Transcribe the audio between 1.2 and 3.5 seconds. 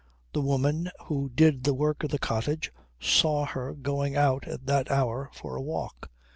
did the work of the cottage saw